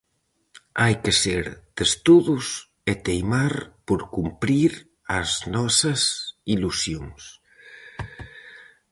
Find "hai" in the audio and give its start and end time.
0.81-0.95